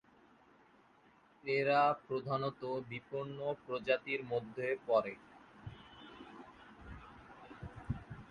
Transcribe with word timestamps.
এরা 1.43 1.79
প্রধানত 2.05 2.61
বিপন্ন 2.89 3.37
প্রজাতির 3.65 4.21
মধ্যে 4.25 4.67
পরে। 4.87 5.13